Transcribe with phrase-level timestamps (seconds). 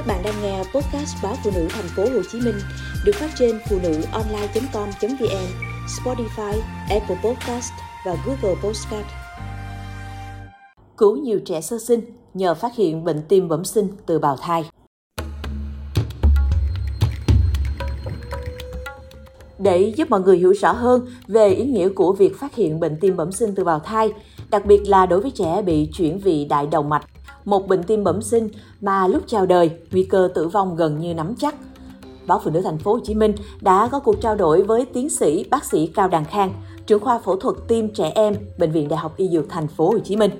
[0.00, 2.54] Các bạn đang nghe podcast báo phụ nữ thành phố Hồ Chí Minh
[3.04, 5.46] được phát trên phụ nữ online.com.vn,
[5.86, 7.72] Spotify, Apple Podcast
[8.06, 9.06] và Google Podcast.
[10.96, 12.00] Cứu nhiều trẻ sơ sinh
[12.34, 14.70] nhờ phát hiện bệnh tim bẩm sinh từ bào thai.
[19.58, 22.96] Để giúp mọi người hiểu rõ hơn về ý nghĩa của việc phát hiện bệnh
[23.00, 24.12] tim bẩm sinh từ bào thai,
[24.50, 27.06] đặc biệt là đối với trẻ bị chuyển vị đại động mạch,
[27.44, 28.48] một bệnh tim bẩm sinh
[28.80, 31.54] mà lúc chào đời nguy cơ tử vong gần như nắm chắc.
[32.26, 35.10] Báo Phụ nữ Thành phố Hồ Chí Minh đã có cuộc trao đổi với tiến
[35.10, 36.52] sĩ bác sĩ Cao Đàn Khang,
[36.86, 39.90] trưởng khoa phẫu thuật tim trẻ em, Bệnh viện Đại học Y Dược Thành phố
[39.90, 40.30] Hồ Chí Minh.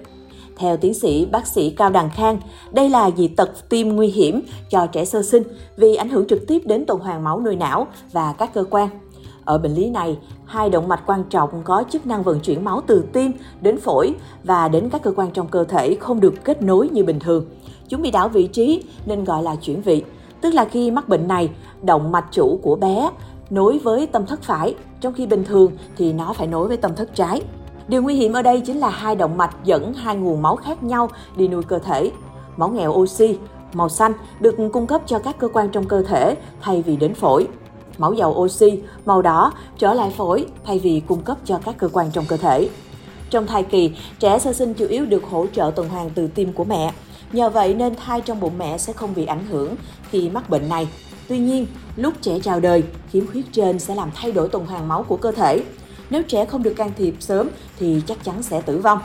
[0.56, 2.40] Theo tiến sĩ bác sĩ Cao Đàn Khang,
[2.72, 5.42] đây là dị tật tim nguy hiểm cho trẻ sơ sinh
[5.76, 8.88] vì ảnh hưởng trực tiếp đến tuần hoàn máu nuôi não và các cơ quan.
[9.44, 12.80] Ở bệnh lý này, hai động mạch quan trọng có chức năng vận chuyển máu
[12.86, 16.62] từ tim đến phổi và đến các cơ quan trong cơ thể không được kết
[16.62, 17.44] nối như bình thường.
[17.88, 20.04] Chúng bị đảo vị trí nên gọi là chuyển vị.
[20.40, 21.50] Tức là khi mắc bệnh này,
[21.82, 23.10] động mạch chủ của bé
[23.50, 26.94] nối với tâm thất phải, trong khi bình thường thì nó phải nối với tâm
[26.96, 27.42] thất trái.
[27.88, 30.82] Điều nguy hiểm ở đây chính là hai động mạch dẫn hai nguồn máu khác
[30.82, 32.12] nhau đi nuôi cơ thể.
[32.56, 33.38] Máu nghèo oxy,
[33.72, 37.14] màu xanh được cung cấp cho các cơ quan trong cơ thể thay vì đến
[37.14, 37.46] phổi
[38.00, 41.88] máu giàu oxy, màu đỏ trở lại phổi thay vì cung cấp cho các cơ
[41.92, 42.68] quan trong cơ thể.
[43.30, 46.52] Trong thai kỳ, trẻ sơ sinh chủ yếu được hỗ trợ tuần hoàn từ tim
[46.52, 46.92] của mẹ.
[47.32, 49.74] Nhờ vậy nên thai trong bụng mẹ sẽ không bị ảnh hưởng
[50.10, 50.88] khi mắc bệnh này.
[51.28, 54.88] Tuy nhiên, lúc trẻ chào đời, khiếm khuyết trên sẽ làm thay đổi tuần hoàn
[54.88, 55.62] máu của cơ thể.
[56.10, 58.98] Nếu trẻ không được can thiệp sớm thì chắc chắn sẽ tử vong.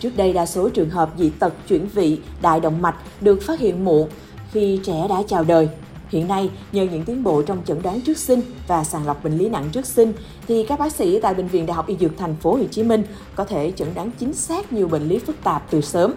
[0.00, 3.60] Trước đây đa số trường hợp dị tật chuyển vị đại động mạch được phát
[3.60, 4.08] hiện muộn
[4.52, 5.68] khi trẻ đã chào đời
[6.08, 9.38] Hiện nay, nhờ những tiến bộ trong chẩn đoán trước sinh và sàng lọc bệnh
[9.38, 10.12] lý nặng trước sinh,
[10.48, 12.82] thì các bác sĩ tại Bệnh viện Đại học Y Dược Thành phố Hồ Chí
[12.82, 13.02] Minh
[13.34, 16.14] có thể chẩn đoán chính xác nhiều bệnh lý phức tạp từ sớm.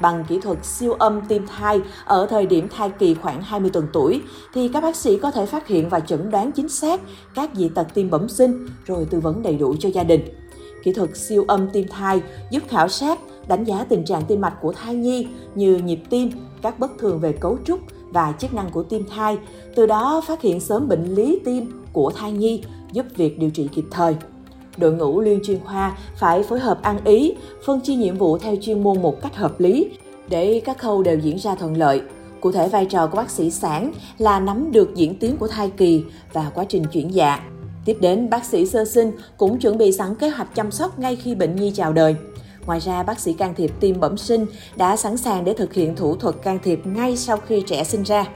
[0.00, 3.86] Bằng kỹ thuật siêu âm tim thai ở thời điểm thai kỳ khoảng 20 tuần
[3.92, 4.22] tuổi,
[4.54, 7.00] thì các bác sĩ có thể phát hiện và chẩn đoán chính xác
[7.34, 10.24] các dị tật tim bẩm sinh rồi tư vấn đầy đủ cho gia đình.
[10.82, 14.54] Kỹ thuật siêu âm tim thai giúp khảo sát, đánh giá tình trạng tim mạch
[14.60, 16.30] của thai nhi như nhịp tim,
[16.62, 17.80] các bất thường về cấu trúc,
[18.14, 19.38] và chức năng của tim thai,
[19.74, 23.68] từ đó phát hiện sớm bệnh lý tim của thai nhi, giúp việc điều trị
[23.72, 24.16] kịp thời.
[24.76, 28.56] Đội ngũ liên chuyên khoa phải phối hợp ăn ý, phân chia nhiệm vụ theo
[28.60, 29.90] chuyên môn một cách hợp lý
[30.28, 32.02] để các khâu đều diễn ra thuận lợi.
[32.40, 35.70] Cụ thể vai trò của bác sĩ sản là nắm được diễn tiến của thai
[35.70, 37.40] kỳ và quá trình chuyển dạ.
[37.84, 41.16] Tiếp đến, bác sĩ sơ sinh cũng chuẩn bị sẵn kế hoạch chăm sóc ngay
[41.16, 42.16] khi bệnh nhi chào đời.
[42.66, 45.96] Ngoài ra, bác sĩ can thiệp tim bẩm sinh đã sẵn sàng để thực hiện
[45.96, 48.26] thủ thuật can thiệp ngay sau khi trẻ sinh ra.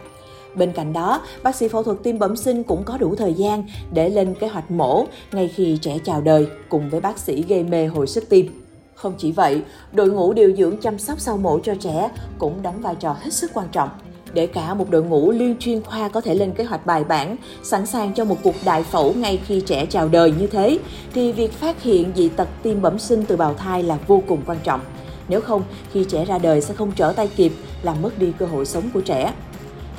[0.55, 3.65] Bên cạnh đó, bác sĩ phẫu thuật tim bẩm sinh cũng có đủ thời gian
[3.93, 7.65] để lên kế hoạch mổ ngay khi trẻ chào đời cùng với bác sĩ gây
[7.65, 8.65] mê hồi sức tim.
[8.94, 9.62] Không chỉ vậy,
[9.93, 13.33] đội ngũ điều dưỡng chăm sóc sau mổ cho trẻ cũng đóng vai trò hết
[13.33, 13.89] sức quan trọng
[14.33, 17.37] để cả một đội ngũ liên chuyên khoa có thể lên kế hoạch bài bản,
[17.62, 20.78] sẵn sàng cho một cuộc đại phẫu ngay khi trẻ chào đời như thế,
[21.15, 24.43] thì việc phát hiện dị tật tim bẩm sinh từ bào thai là vô cùng
[24.47, 24.81] quan trọng.
[25.28, 25.62] Nếu không,
[25.93, 27.53] khi trẻ ra đời sẽ không trở tay kịp,
[27.83, 29.33] làm mất đi cơ hội sống của trẻ.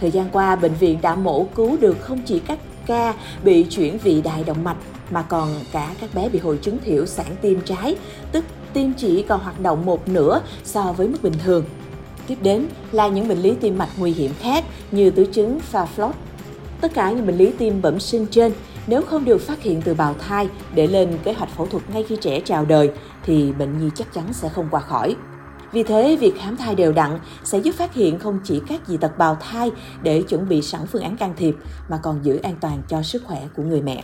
[0.01, 3.13] Thời gian qua, bệnh viện đã mổ cứu được không chỉ các ca
[3.43, 4.77] bị chuyển vị đại động mạch
[5.11, 7.95] mà còn cả các bé bị hội chứng thiểu sản tim trái,
[8.31, 11.65] tức tim chỉ còn hoạt động một nửa so với mức bình thường.
[12.29, 16.11] Tiếp đến là những bệnh lý tim mạch nguy hiểm khác như tứ chứng Faflot.
[16.81, 18.51] Tất cả những bệnh lý tim bẩm sinh trên
[18.87, 22.05] nếu không được phát hiện từ bào thai để lên kế hoạch phẫu thuật ngay
[22.07, 22.91] khi trẻ chào đời
[23.25, 25.15] thì bệnh nhi chắc chắn sẽ không qua khỏi.
[25.71, 28.97] Vì thế, việc khám thai đều đặn sẽ giúp phát hiện không chỉ các dị
[28.97, 29.71] tật bào thai
[30.03, 31.55] để chuẩn bị sẵn phương án can thiệp
[31.89, 34.03] mà còn giữ an toàn cho sức khỏe của người mẹ.